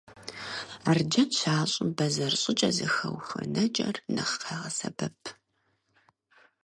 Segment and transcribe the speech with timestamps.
[0.89, 5.19] Арджэн щащӏым, бэзэр щӏыкӏэ зэхэухуэнэкӏэр нэхъ къагъэсэбэп.